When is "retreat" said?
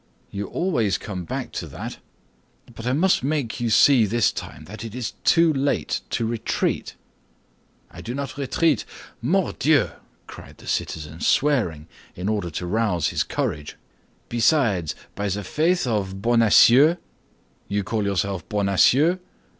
6.25-6.95, 8.35-8.83